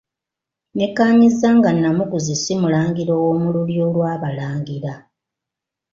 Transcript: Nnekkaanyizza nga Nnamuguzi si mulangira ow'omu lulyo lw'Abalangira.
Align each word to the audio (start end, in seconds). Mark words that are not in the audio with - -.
Nnekkaanyizza 0.71 1.47
nga 1.57 1.69
Nnamuguzi 1.75 2.33
si 2.43 2.53
mulangira 2.61 3.11
ow'omu 3.19 3.47
lulyo 3.55 3.83
lw'Abalangira. 3.93 4.93